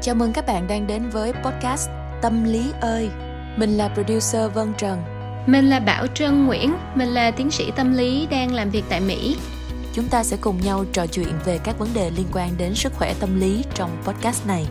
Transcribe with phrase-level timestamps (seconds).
[0.00, 1.90] Chào mừng các bạn đang đến với podcast
[2.22, 3.10] Tâm lý ơi.
[3.56, 5.02] Mình là producer Vân Trần.
[5.46, 9.00] Mình là Bảo Trân Nguyễn, mình là tiến sĩ tâm lý đang làm việc tại
[9.00, 9.36] Mỹ.
[9.92, 12.92] Chúng ta sẽ cùng nhau trò chuyện về các vấn đề liên quan đến sức
[12.96, 14.66] khỏe tâm lý trong podcast này.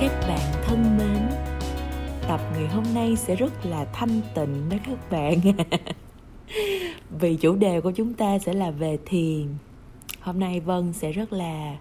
[0.00, 1.28] Các bạn thân mến,
[2.28, 5.40] tập ngày hôm nay sẽ rất là thanh tịnh đó các bạn.
[7.20, 9.46] vì chủ đề của chúng ta sẽ là về thiền.
[10.20, 11.76] Hôm nay vân sẽ rất là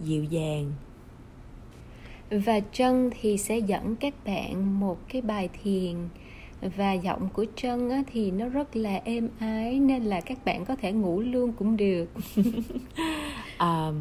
[0.00, 0.72] dịu dàng.
[2.30, 5.94] Và Trân thì sẽ dẫn các bạn một cái bài thiền.
[6.76, 10.64] Và giọng của Trân á, thì nó rất là êm ái nên là các bạn
[10.64, 12.06] có thể ngủ luôn cũng được.
[13.56, 13.92] À,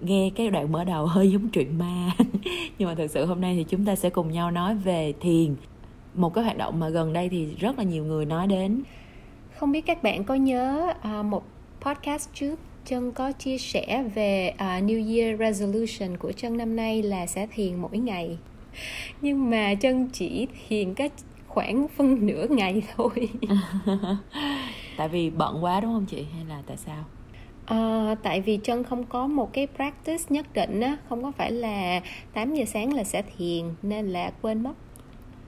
[0.00, 2.10] nghe cái đoạn mở đầu hơi giống truyện ma.
[2.78, 5.54] Nhưng mà thực sự hôm nay thì chúng ta sẽ cùng nhau nói về thiền.
[6.14, 8.82] Một cái hoạt động mà gần đây thì rất là nhiều người nói đến
[9.60, 11.44] không biết các bạn có nhớ uh, một
[11.80, 17.02] podcast trước Trân có chia sẻ về uh, New Year Resolution của Trân năm nay
[17.02, 18.38] là sẽ thiền mỗi ngày.
[19.20, 21.12] Nhưng mà Trân chỉ thiền cách
[21.46, 23.10] khoảng phân nửa ngày thôi.
[24.96, 26.24] Tại vì bận quá đúng không chị?
[26.34, 27.04] Hay là tại sao?
[27.64, 31.52] À, tại vì Trân không có một cái practice nhất định á, không có phải
[31.52, 32.00] là
[32.32, 34.74] 8 giờ sáng là sẽ thiền nên là quên mất.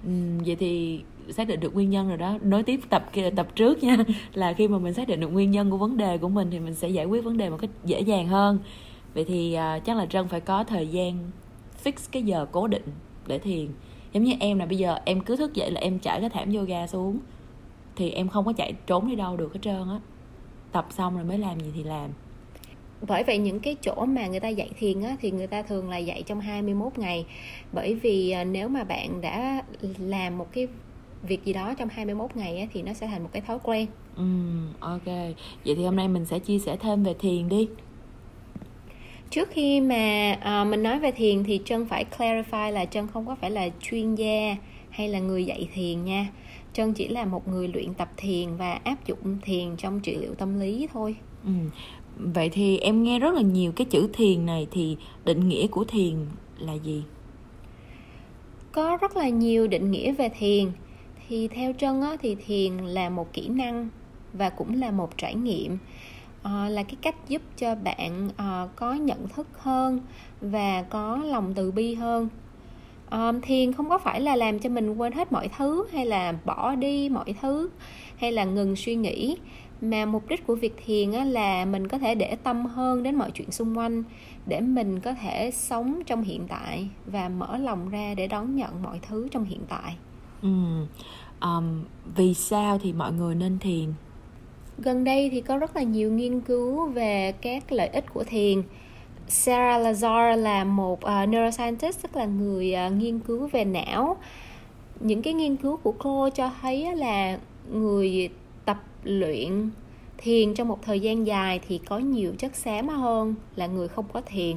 [0.04, 0.10] Ừ,
[0.47, 2.39] vậy thì xác định được nguyên nhân rồi đó.
[2.42, 3.97] Nối tiếp tập tập trước nha.
[4.34, 6.59] Là khi mà mình xác định được nguyên nhân của vấn đề của mình thì
[6.59, 8.59] mình sẽ giải quyết vấn đề một cách dễ dàng hơn.
[9.15, 11.19] Vậy thì uh, chắc là trân phải có thời gian
[11.84, 12.84] fix cái giờ cố định
[13.27, 13.69] để thiền.
[14.12, 16.53] Giống như em là bây giờ em cứ thức dậy là em trải cái thảm
[16.53, 17.19] yoga xuống
[17.97, 20.00] thì em không có chạy trốn đi đâu được hết trơn á.
[20.73, 22.11] Tập xong rồi mới làm gì thì làm.
[23.09, 25.91] Bởi vậy những cái chỗ mà người ta dạy thiền á, thì người ta thường
[25.91, 27.27] là dạy trong 21 ngày.
[27.73, 29.62] Bởi vì à, nếu mà bạn đã
[29.98, 30.69] làm một cái
[31.23, 33.87] việc gì đó trong 21 ngày á, thì nó sẽ thành một cái thói quen.
[34.17, 34.25] Ừ
[34.81, 35.06] ok.
[35.65, 37.69] Vậy thì hôm nay mình sẽ chia sẻ thêm về thiền đi.
[39.31, 43.27] Trước khi mà uh, mình nói về thiền thì trân phải clarify là trân không
[43.27, 44.56] có phải là chuyên gia
[44.91, 46.28] hay là người dạy thiền nha.
[46.72, 50.34] Trân chỉ là một người luyện tập thiền và áp dụng thiền trong trị liệu
[50.34, 51.16] tâm lý thôi.
[51.44, 51.50] Ừ.
[52.19, 55.84] vậy thì em nghe rất là nhiều cái chữ thiền này thì định nghĩa của
[55.84, 56.15] thiền
[56.59, 57.03] là gì?
[58.72, 60.71] Có rất là nhiều định nghĩa về thiền
[61.28, 63.88] thì theo chân á, thì thiền là một kỹ năng
[64.33, 65.78] và cũng là một trải nghiệm
[66.43, 70.00] à, là cái cách giúp cho bạn à, có nhận thức hơn
[70.41, 72.28] và có lòng từ bi hơn.
[73.11, 76.34] À, thiền không có phải là làm cho mình quên hết mọi thứ hay là
[76.44, 77.71] bỏ đi mọi thứ
[78.16, 79.37] hay là ngừng suy nghĩ
[79.81, 83.31] mà mục đích của việc thiền là mình có thể để tâm hơn đến mọi
[83.31, 84.03] chuyện xung quanh
[84.47, 88.82] để mình có thể sống trong hiện tại và mở lòng ra để đón nhận
[88.82, 89.97] mọi thứ trong hiện tại
[90.42, 90.48] ừ
[91.41, 91.84] um,
[92.16, 93.92] vì sao thì mọi người nên thiền?
[94.78, 98.62] Gần đây thì có rất là nhiều nghiên cứu về các lợi ích của thiền.
[99.28, 104.16] Sarah Lazar là một uh, neuroscientist tức là người uh, nghiên cứu về não.
[105.00, 107.38] Những cái nghiên cứu của cô cho thấy là
[107.72, 108.28] người
[108.64, 109.70] tập luyện
[110.19, 114.06] thiền trong một thời gian dài thì có nhiều chất xám hơn là người không
[114.12, 114.56] có thiền.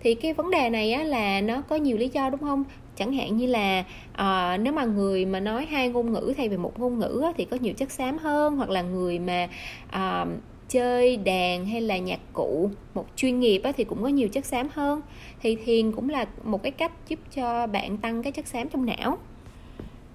[0.00, 2.64] Thì cái vấn đề này á, là nó có nhiều lý do đúng không?
[2.96, 6.56] Chẳng hạn như là uh, nếu mà người mà nói hai ngôn ngữ thay vì
[6.56, 8.56] một ngôn ngữ á, thì có nhiều chất xám hơn.
[8.56, 9.48] Hoặc là người mà
[9.88, 10.28] uh,
[10.68, 14.44] chơi đàn hay là nhạc cụ một chuyên nghiệp á, thì cũng có nhiều chất
[14.44, 15.00] xám hơn.
[15.40, 18.86] Thì thiền cũng là một cái cách giúp cho bạn tăng cái chất xám trong
[18.86, 19.18] não.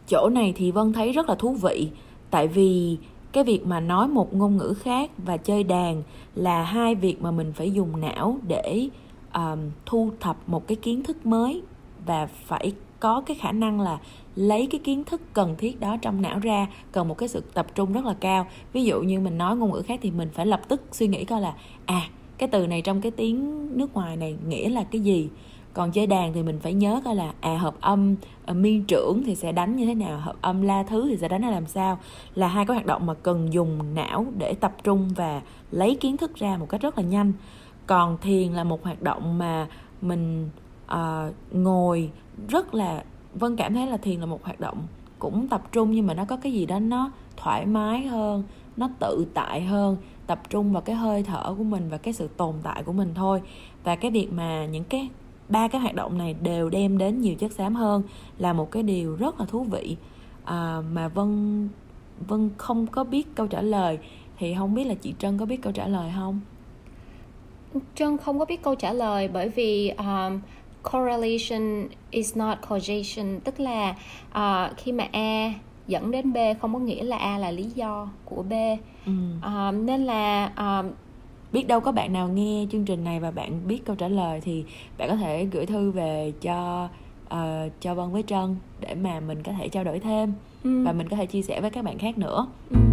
[0.07, 1.89] Chỗ này thì vân thấy rất là thú vị.
[2.31, 2.97] Tại vì
[3.31, 6.03] cái việc mà nói một ngôn ngữ khác và chơi đàn
[6.35, 8.87] là hai việc mà mình phải dùng não để
[9.33, 11.61] um, thu thập một cái kiến thức mới
[12.05, 13.97] và phải có cái khả năng là
[14.35, 17.67] lấy cái kiến thức cần thiết đó trong não ra cần một cái sự tập
[17.75, 18.47] trung rất là cao.
[18.73, 21.25] Ví dụ như mình nói ngôn ngữ khác thì mình phải lập tức suy nghĩ
[21.25, 21.53] coi là
[21.85, 22.01] à
[22.37, 25.29] cái từ này trong cái tiếng nước ngoài này nghĩa là cái gì?
[25.73, 29.23] Còn chơi đàn thì mình phải nhớ coi là à hợp âm à, mi trưởng
[29.25, 31.67] thì sẽ đánh như thế nào hợp âm la thứ thì sẽ đánh là làm
[31.67, 31.99] sao?
[32.35, 35.41] Là hai cái hoạt động mà cần dùng não để tập trung và
[35.71, 37.33] lấy kiến thức ra một cách rất là nhanh.
[37.87, 39.67] Còn thiền là một hoạt động mà
[40.01, 40.49] mình
[40.93, 42.11] uh, ngồi
[42.47, 43.03] rất là
[43.33, 44.77] vân cảm thấy là thiền là một hoạt động
[45.19, 48.43] cũng tập trung nhưng mà nó có cái gì đó nó thoải mái hơn
[48.77, 49.97] nó tự tại hơn
[50.29, 53.13] tập trung vào cái hơi thở của mình và cái sự tồn tại của mình
[53.15, 53.41] thôi.
[53.83, 55.09] Và cái việc mà những cái
[55.49, 58.03] ba cái hoạt động này đều đem đến nhiều chất xám hơn
[58.37, 59.97] là một cái điều rất là thú vị.
[60.43, 61.69] À, mà vân
[62.27, 63.99] vân không có biết câu trả lời
[64.37, 66.39] thì không biết là chị trân có biết câu trả lời không?
[67.95, 70.39] Trân không có biết câu trả lời bởi vì um,
[70.83, 73.95] correlation is not causation tức là
[74.31, 75.53] uh, khi mà a
[75.87, 78.53] dẫn đến b không có nghĩa là a là lý do của b
[79.05, 79.11] ừ.
[79.41, 80.83] à, nên là à,
[81.51, 84.41] biết đâu có bạn nào nghe chương trình này và bạn biết câu trả lời
[84.41, 84.65] thì
[84.97, 86.89] bạn có thể gửi thư về cho
[87.33, 90.33] uh, cho Vân với Trân để mà mình có thể trao đổi thêm
[90.63, 90.83] ừ.
[90.85, 92.47] và mình có thể chia sẻ với các bạn khác nữa.
[92.69, 92.88] Ừ.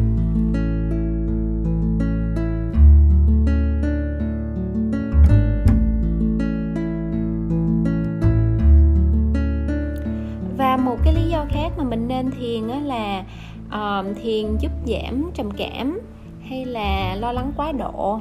[11.90, 13.24] mình nên thiền á là
[13.66, 16.00] uh, thiền giúp giảm trầm cảm
[16.48, 18.20] hay là lo lắng quá độ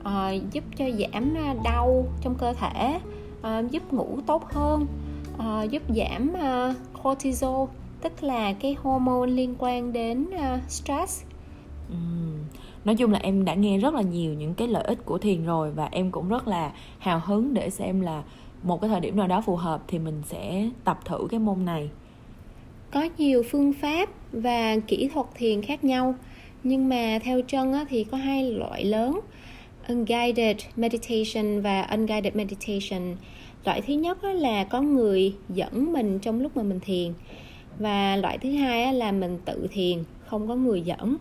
[0.00, 3.00] uh, giúp cho giảm ờ, đau trong cơ thể
[3.40, 4.86] uh, giúp ngủ tốt hơn
[5.36, 7.68] uh, giúp giảm uh, cortisol
[8.00, 11.24] tức là cái hormone liên quan đến uh, stress
[11.92, 12.38] uhm.
[12.84, 15.44] nói chung là em đã nghe rất là nhiều những cái lợi ích của thiền
[15.44, 18.22] rồi và em cũng rất là hào hứng để xem là
[18.62, 21.64] một cái thời điểm nào đó phù hợp thì mình sẽ tập thử cái môn
[21.64, 21.90] này
[22.90, 26.14] có nhiều phương pháp và kỹ thuật thiền khác nhau.
[26.62, 29.20] Nhưng mà theo chân thì có hai loại lớn
[29.88, 33.16] unguided meditation và unguided meditation.
[33.64, 37.12] Loại thứ nhất là có người dẫn mình trong lúc mà mình thiền
[37.78, 41.16] và loại thứ hai là mình tự thiền không có người dẫn.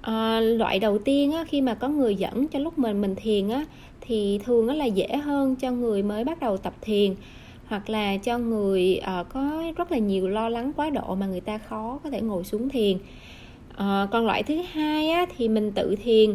[0.00, 3.64] À, loại đầu tiên khi mà có người dẫn cho lúc mình mình thiền á
[4.00, 7.14] thì thường là dễ hơn cho người mới bắt đầu tập thiền
[7.72, 11.40] hoặc là cho người uh, có rất là nhiều lo lắng quá độ mà người
[11.40, 12.96] ta khó có thể ngồi xuống thiền.
[12.96, 16.30] Uh, còn loại thứ hai á, thì mình tự thiền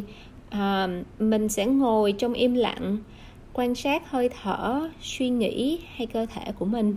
[0.48, 0.89] uh,
[1.19, 2.98] mình sẽ ngồi trong im lặng
[3.54, 6.95] quan sát hơi thở suy nghĩ hay cơ thể của mình.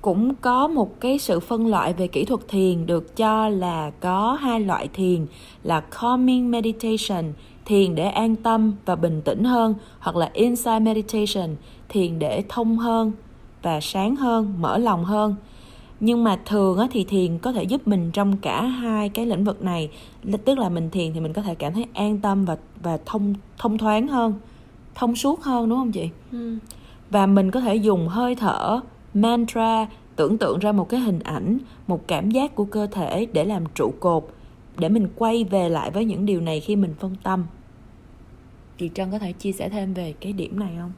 [0.00, 4.38] Cũng có một cái sự phân loại về kỹ thuật thiền được cho là có
[4.40, 5.26] hai loại thiền
[5.62, 7.32] là calming meditation
[7.64, 11.56] thiền để an tâm và bình tĩnh hơn hoặc là insight meditation
[11.88, 13.12] thiền để thông hơn
[13.62, 15.34] và sáng hơn mở lòng hơn.
[16.00, 19.62] Nhưng mà thường thì thiền có thể giúp mình trong cả hai cái lĩnh vực
[19.62, 19.90] này.
[20.44, 23.34] Tức là mình thiền thì mình có thể cảm thấy an tâm và và thông
[23.58, 24.34] thông thoáng hơn
[24.98, 26.08] thông suốt hơn đúng không chị?
[26.32, 26.58] Ừ.
[27.10, 28.80] và mình có thể dùng hơi thở
[29.14, 33.44] mantra tưởng tượng ra một cái hình ảnh một cảm giác của cơ thể để
[33.44, 34.28] làm trụ cột
[34.78, 37.44] để mình quay về lại với những điều này khi mình phân tâm.
[38.78, 40.92] Chị trân có thể chia sẻ thêm về cái điểm này không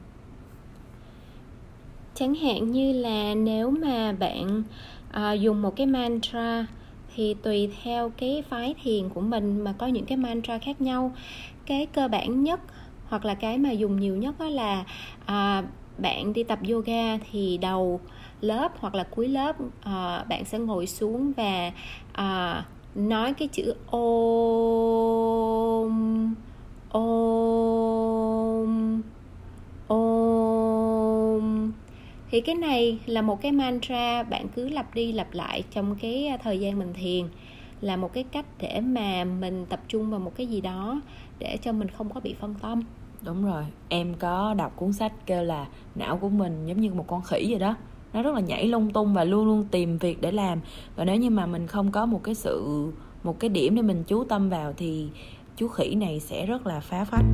[2.21, 4.63] chẳng hạn như là nếu mà bạn
[5.11, 6.65] à, dùng một cái mantra
[7.15, 11.13] thì tùy theo cái phái thiền của mình mà có những cái mantra khác nhau.
[11.65, 12.59] Cái cơ bản nhất
[13.07, 14.83] hoặc là cái mà dùng nhiều nhất đó là
[15.25, 15.63] à,
[15.97, 17.99] bạn đi tập yoga thì đầu
[18.41, 21.71] lớp hoặc là cuối lớp à, bạn sẽ ngồi xuống và
[22.13, 22.65] à,
[22.95, 24.01] nói cái chữ ôm
[26.89, 28.21] ôm
[29.87, 30.20] ôm
[32.31, 36.27] thì cái này là một cái mantra bạn cứ lặp đi lặp lại trong cái
[36.27, 37.25] à, thời gian mình thiền.
[37.81, 41.01] Là một cái cách để mà mình tập trung vào một cái gì đó
[41.39, 42.81] để cho mình không có bị phân tâm.
[43.21, 43.63] Đúng rồi.
[43.89, 47.47] Em có đọc cuốn sách kêu là não của mình giống như một con khỉ
[47.49, 47.75] vậy đó.
[48.13, 50.59] Nó rất là nhảy lung tung và luôn luôn tìm việc để làm.
[50.95, 52.87] Và nếu như mà mình không có một cái sự,
[53.23, 55.07] một cái điểm để mình chú tâm vào thì
[55.57, 57.25] chú khỉ này sẽ rất là phá phách.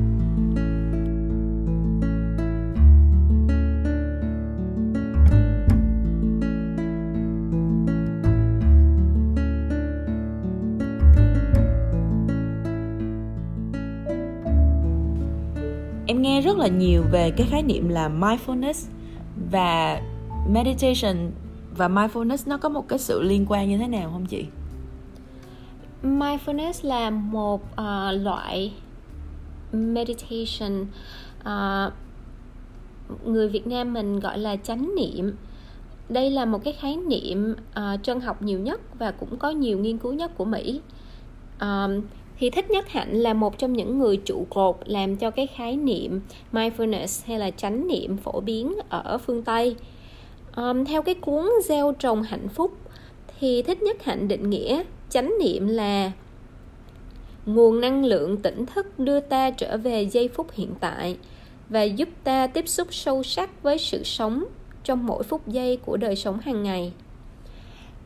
[16.38, 18.88] Nghe rất là nhiều về cái khái niệm là mindfulness
[19.50, 20.00] và
[20.50, 21.30] meditation
[21.76, 24.46] và mindfulness nó có một cái sự liên quan như thế nào không chị?
[26.02, 28.72] Mindfulness là một uh, loại
[29.72, 30.86] meditation
[31.40, 31.92] uh,
[33.24, 35.36] người Việt Nam mình gọi là chánh niệm.
[36.08, 39.50] Đây là một cái khái niệm ờ, uh, chân học nhiều nhất và cũng có
[39.50, 40.80] nhiều nghiên cứu nhất của Mỹ.
[41.56, 42.04] Uh,
[42.38, 45.76] thì thích nhất hạnh là một trong những người trụ cột làm cho cái khái
[45.76, 46.20] niệm
[46.52, 49.76] mindfulness hay là chánh niệm phổ biến ở phương tây.
[50.56, 52.72] Um, theo cái cuốn gieo trồng hạnh phúc
[53.40, 56.12] thì thích nhất hạnh định nghĩa chánh niệm là
[57.46, 61.16] nguồn năng lượng tỉnh thức đưa ta trở về giây phút hiện tại
[61.68, 64.44] và giúp ta tiếp xúc sâu sắc với sự sống
[64.84, 66.92] trong mỗi phút giây của đời sống hàng ngày.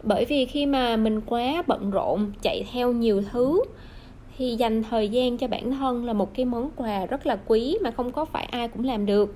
[0.03, 3.63] Bởi vì khi mà mình quá bận rộn chạy theo nhiều thứ
[4.39, 7.79] thì dành thời gian cho bản thân là một cái món quà rất là quý
[7.83, 9.35] mà không có phải ai cũng làm được.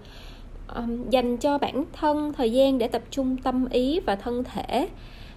[1.11, 4.89] Dành cho bản thân thời gian để tập trung tâm ý và thân thể,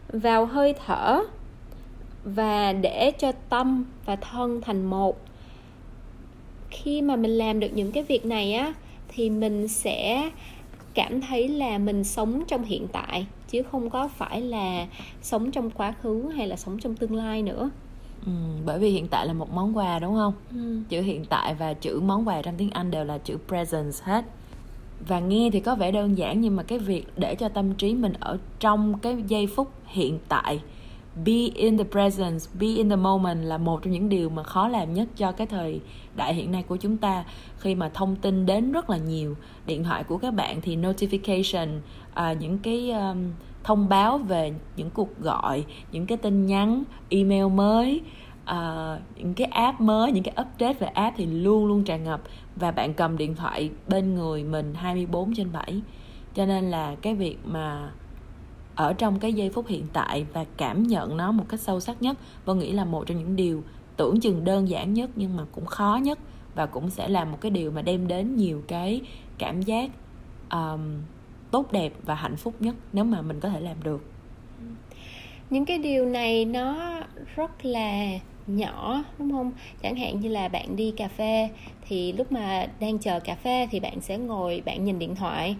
[0.07, 1.19] vào hơi thở,
[2.23, 5.21] và để cho tâm và thân thành một.
[6.69, 8.73] Khi mà mình làm được những cái việc này á,
[9.07, 10.29] thì mình sẽ
[10.93, 14.87] cảm thấy là mình sống trong hiện tại, chứ không có phải là
[15.21, 17.69] sống trong quá khứ hay là sống trong tương lai nữa.
[18.25, 18.31] Ừ,
[18.65, 20.33] bởi vì hiện tại là một món quà đúng không?
[20.51, 20.79] ừ.
[20.89, 24.25] Chữ hiện tại và chữ món quà trong tiếng Anh đều là chữ presence hết.
[25.07, 27.95] Và nghe thì có vẻ đơn giản nhưng mà cái việc để cho tâm trí
[27.95, 30.59] mình ở trong cái giây phút hiện tại
[31.25, 34.67] be in the presence, be in the moment là một trong những điều mà khó
[34.67, 35.79] làm nhất cho cái thời
[36.15, 37.23] đại hiện nay của chúng ta
[37.57, 39.35] khi mà thông tin đến rất là nhiều
[39.65, 41.67] điện thoại của các bạn thì notification
[42.13, 43.17] à, những cái um,
[43.63, 48.01] thông báo về những cuộc gọi những cái tin nhắn email mới
[48.43, 52.21] uh, những cái app mới những cái update về app thì luôn luôn tràn ngập.
[52.55, 55.81] Và bạn cầm điện thoại bên người mình 24 trên 7
[56.35, 57.91] cho nên là cái việc mà
[58.75, 62.01] ở trong cái giây phút hiện tại và cảm nhận nó một cách sâu sắc
[62.01, 63.63] nhất vân nghĩ là một trong những điều
[63.97, 66.19] tưởng chừng đơn giản nhất nhưng mà cũng khó nhất
[66.55, 69.01] và cũng sẽ là một cái điều mà đem đến nhiều cái
[69.37, 69.91] cảm giác
[70.51, 70.81] um,
[71.51, 74.01] tốt đẹp và hạnh phúc nhất nếu mà mình có thể làm được.
[75.49, 76.99] Những cái điều này nó
[77.35, 78.19] rất là
[78.57, 79.51] nhỏ đúng không?
[79.81, 81.49] Chẳng hạn như là bạn đi cà phê
[81.87, 85.55] thì lúc mà đang chờ cà phê thì bạn sẽ ngồi bạn nhìn điện thoại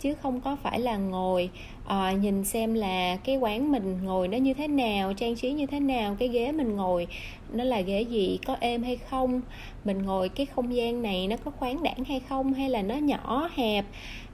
[0.00, 1.50] chứ không có phải là ngồi
[1.84, 5.66] uh, nhìn xem là cái quán mình ngồi nó như thế nào trang trí như
[5.66, 7.06] thế nào cái ghế mình ngồi
[7.52, 9.40] nó là ghế gì có êm hay không
[9.84, 12.94] mình ngồi cái không gian này nó có khoáng đẳng hay không hay là nó
[12.94, 13.84] nhỏ hẹp.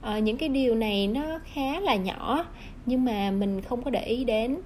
[0.01, 2.45] Uh, những cái điều này nó khá là nhỏ
[2.85, 4.57] nhưng mà mình không có để ý đến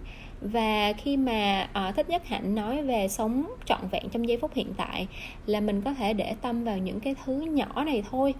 [0.42, 4.54] và khi mà uh, thích nhất hạnh nói về sống trọn vẹn trong giây phút
[4.54, 5.08] hiện tại
[5.46, 8.34] là mình có thể để tâm vào những cái thứ nhỏ này thôi.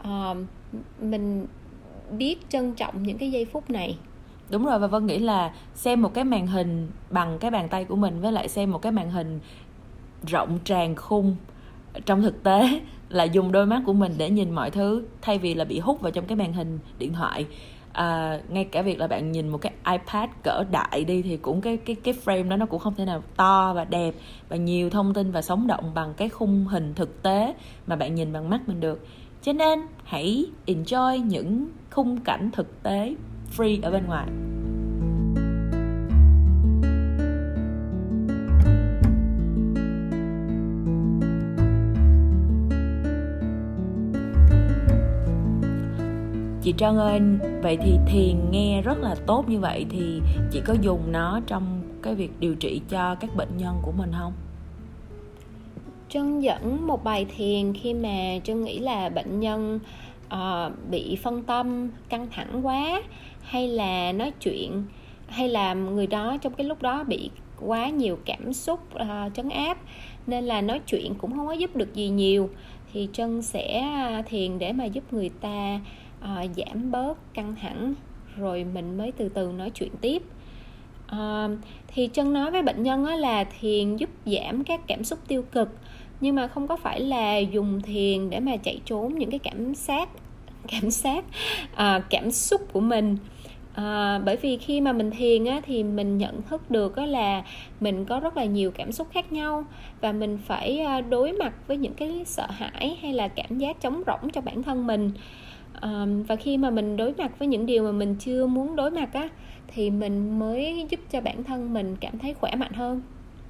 [0.00, 0.36] Uh,
[1.00, 1.46] mình
[2.10, 3.96] biết trân trọng những cái giây phút này.
[4.50, 7.84] Đúng rồi và vân nghĩ là xem một cái màn hình bằng cái bàn tay
[7.84, 9.40] của mình với lại xem một cái màn hình
[10.26, 11.36] rộng tràn khung
[12.06, 15.54] trong thực tế là dùng đôi mắt của mình để nhìn mọi thứ thay vì
[15.54, 17.46] là bị hút vào trong cái màn hình điện thoại
[17.92, 21.60] à, ngay cả việc là bạn nhìn một cái iPad cỡ đại đi thì cũng
[21.60, 24.14] cái cái cái frame đó nó cũng không thể nào to và đẹp
[24.48, 27.54] và nhiều thông tin và sống động bằng cái khung hình thực tế
[27.86, 29.06] mà bạn nhìn bằng mắt mình được.
[29.42, 33.14] Cho nên hãy enjoy những khung cảnh thực tế
[33.56, 34.26] free ở bên ngoài.
[46.62, 47.20] Chị Trân ơi
[47.62, 51.82] vậy thì thiền nghe rất là tốt như vậy thì chị có dùng nó trong
[52.02, 54.32] cái việc điều trị cho các bệnh nhân của mình không?
[56.08, 59.80] Trân dẫn một bài thiền khi mà Trân nghĩ là bệnh nhân
[60.34, 63.02] uh, bị phân tâm căng thẳng quá
[63.42, 64.84] hay là nói chuyện
[65.28, 69.48] hay là người đó trong cái lúc đó bị quá nhiều cảm xúc uh, trấn
[69.48, 69.78] áp
[70.26, 72.50] nên là nói chuyện cũng không có giúp được gì nhiều
[72.92, 75.80] thì trân sẽ ờ, thiền để mà giúp người ta
[76.24, 77.94] uh, giảm bớt căng thẳng
[78.36, 80.22] rồi mình mới từ từ nói chuyện tiếp.
[81.12, 81.50] Uh,
[81.88, 85.68] thì chân nói với bệnh nhân là thiền giúp giảm các cảm xúc tiêu cực
[86.20, 89.74] nhưng mà không có phải là dùng thiền để mà chạy trốn những cái cảm
[89.74, 90.08] giác
[90.68, 93.16] cảm giác uh, ờ, cảm xúc của mình.
[93.74, 97.42] À, bởi vì khi mà mình thiền á, thì mình nhận thức được á, là
[97.80, 99.64] mình có rất là nhiều cảm xúc khác nhau
[100.00, 104.02] và mình phải đối mặt với những cái sợ hãi hay là cảm giác trống
[104.06, 105.10] rỗng cho bản thân mình
[105.82, 108.90] um, và khi mà mình đối mặt với những điều mà mình chưa muốn đối
[108.90, 109.28] mặt á
[109.66, 113.02] thì mình mới giúp cho bản thân mình cảm thấy khỏe mạnh hơn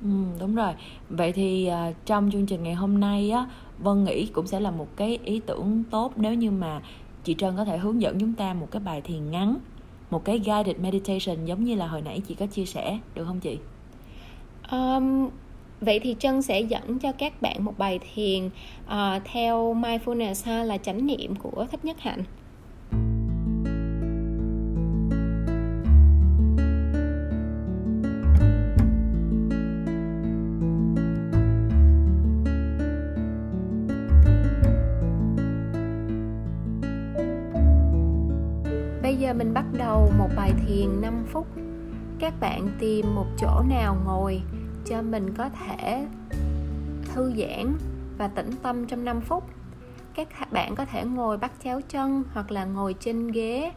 [0.03, 0.09] Ừ,
[0.41, 0.73] đúng rồi.
[1.09, 3.47] Vậy thì uh, trong chương trình ngày hôm nay á,
[3.79, 6.81] Vân nghĩ cũng sẽ là một cái ý tưởng tốt nếu như mà
[7.25, 9.57] chị Trân có thể hướng dẫn chúng ta một cái bài thiền ngắn,
[10.11, 13.41] một cái guided meditation giống như là hồi nãy chị có chia sẻ, được không
[13.41, 13.59] chị?
[14.71, 15.29] Um,
[15.83, 20.65] vậy thì Trân sẽ dẫn cho các bạn một bài thiền uh, theo mindfulness ha
[20.65, 22.25] là chánh niệm của thích nhất hạnh
[39.03, 41.47] Bây giờ mình bắt đầu một bài thiền 5 phút.
[42.19, 44.43] Các bạn tìm một chỗ nào ngồi
[44.85, 46.07] cho mình có thể
[47.05, 47.75] thư giãn
[48.19, 49.45] và tĩnh tâm trong 5 phút.
[50.15, 53.73] Các bạn có thể ngồi bắt chéo chân hoặc là ngồi trên ghế.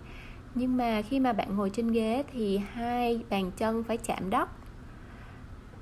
[0.56, 4.50] Nhưng mà khi mà bạn ngồi trên ghế thì hai bàn chân phải chạm đất.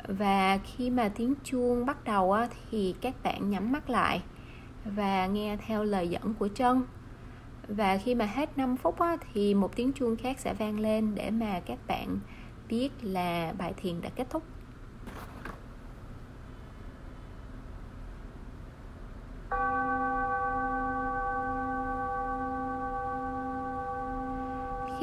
[0.08, 2.36] Và khi mà tiếng chuông bắt đầu
[2.72, 4.22] thì các bạn nhắm mắt lại
[4.86, 6.84] và nghe theo lời dẫn của chân.
[7.68, 8.96] Và khi mà hết 5 phút
[9.34, 12.20] thì một tiếng chuông khác sẽ vang lên để mà các bạn
[12.70, 14.44] biết là bài thiền đã kết thúc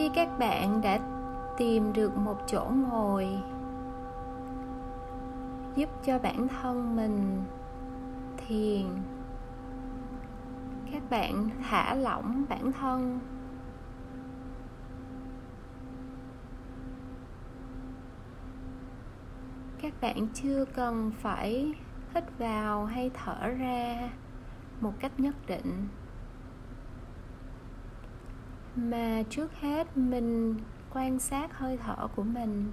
[0.00, 0.98] khi các bạn đã
[1.56, 3.28] tìm được một chỗ ngồi
[5.76, 7.42] giúp cho bản thân mình
[8.36, 8.86] thiền.
[10.92, 13.20] Các bạn thả lỏng bản thân.
[19.82, 21.74] Các bạn chưa cần phải
[22.14, 24.10] hít vào hay thở ra
[24.80, 25.88] một cách nhất định
[28.76, 30.56] mà trước hết, mình
[30.92, 32.72] quan sát hơi thở của mình.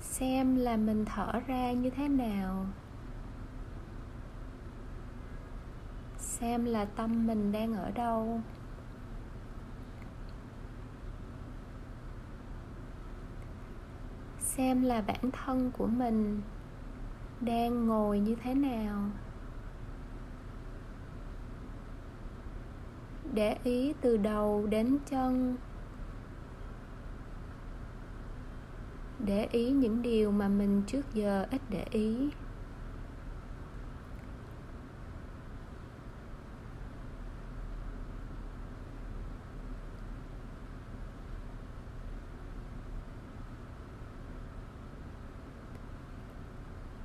[0.00, 2.66] Xem là mình thở ra như thế nào.
[6.16, 8.40] Xem là tâm mình đang ở đâu.
[14.38, 16.42] Xem là bản thân của mình
[17.40, 19.02] đang ngồi như thế nào.
[23.36, 25.56] Để ý từ đầu đến chân.
[29.18, 32.30] Để ý những điều mà mình trước giờ ít để ý.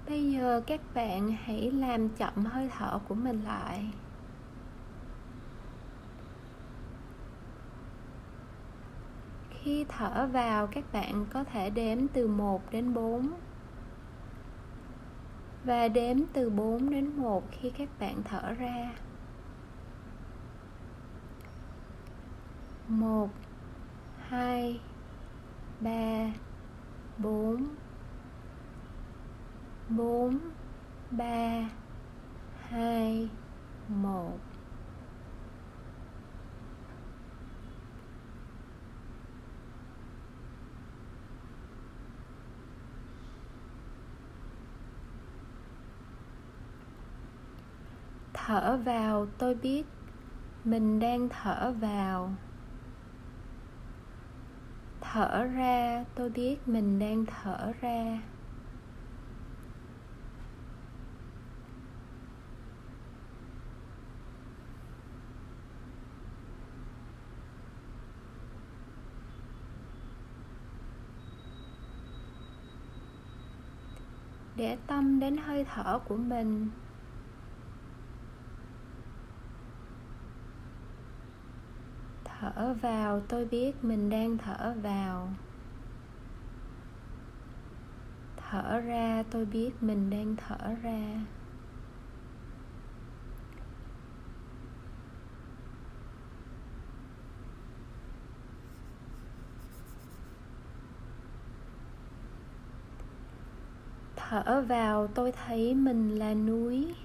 [0.10, 3.94] Bây giờ các bạn hãy làm chậm hơi thở của mình lại.
[9.72, 13.32] Khi thở vào, các bạn có thể đếm từ 1 đến 4
[15.64, 18.94] và đếm từ 4 đến 1 khi các bạn thở ra.
[22.88, 23.30] 1
[24.28, 24.80] 2
[25.80, 25.92] 3
[27.18, 27.68] 4
[29.90, 30.40] 4
[31.12, 31.70] 3
[32.70, 33.30] 2
[33.88, 34.51] 1
[48.52, 49.86] thở vào, tôi biết
[50.64, 52.32] mình đang thở vào.
[55.02, 58.22] Thở ra, tôi biết mình đang thở ra.
[74.56, 76.70] Để tâm đến hơi thở của mình
[82.72, 85.30] thở vào, tôi biết mình đang thở vào.
[88.38, 91.22] Thở ra, tôi biết mình đang thở ra.
[104.16, 106.96] Thở vào, tôi thấy mình là núi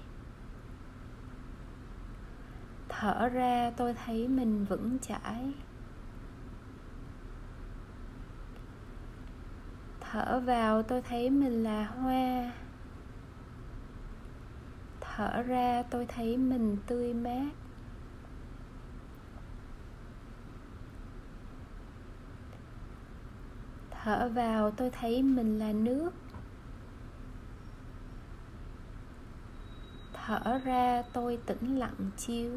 [2.99, 5.53] thở ra, tôi thấy mình vững chãi.
[9.99, 12.51] Thở vào, tôi thấy mình là hoa.
[15.01, 17.49] Thở ra, tôi thấy mình tươi mát.
[23.91, 26.13] Thở vào, tôi thấy mình là nước.
[30.27, 32.51] Thở ra, tôi tĩnh lặng chiếu.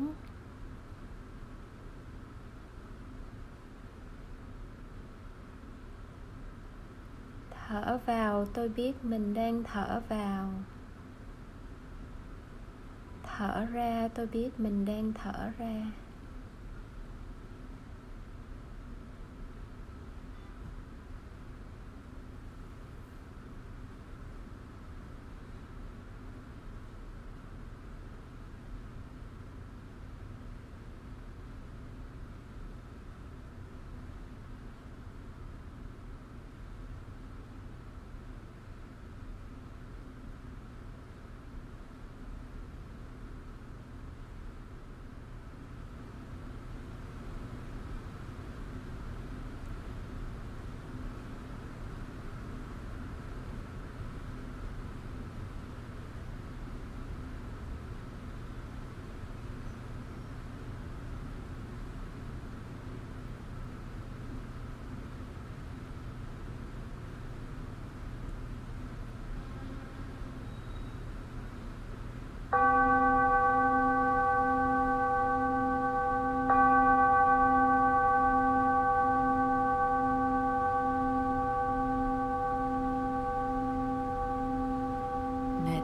[7.51, 10.51] Thở vào, tôi biết mình đang thở vào.
[13.23, 15.87] Thở ra, tôi biết mình đang thở ra.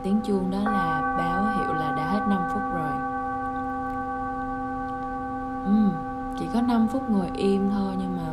[0.06, 2.92] Tiếng chuông đó là báo hiệu là đã hết 5 phút rồi.
[5.70, 5.92] Uhm,
[6.38, 8.25] chỉ có 5 phút ngồi im thôi nhưng mà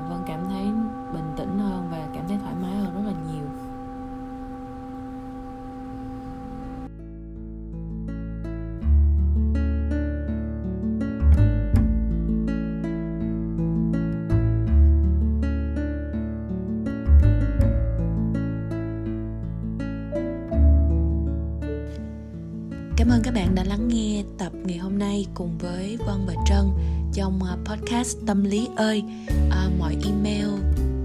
[24.84, 26.70] hôm nay cùng với Vân và Trân
[27.14, 29.04] trong à, podcast Tâm lý ơi.
[29.52, 30.48] À, mọi email,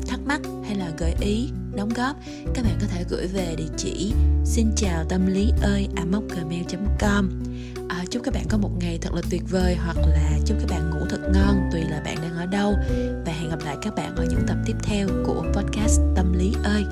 [0.06, 2.16] thắc mắc hay là gợi ý, đóng góp
[2.54, 4.12] các bạn có thể gửi về địa chỉ
[4.44, 5.88] xin chào tâm lý ơi
[6.28, 7.28] gmail.com
[7.88, 10.70] à, chúc các bạn có một ngày thật là tuyệt vời hoặc là chúc các
[10.70, 12.74] bạn ngủ thật ngon tùy là bạn đang ở đâu.
[13.26, 16.52] Và hẹn gặp lại các bạn ở những tập tiếp theo của podcast tâm lý
[16.64, 16.84] ơi.